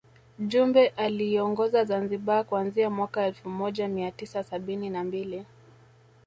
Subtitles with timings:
[0.39, 5.45] Jumbe aliiongoza Zanzibar kuanzia mwaka elfu moja mia tisa sabini na mbili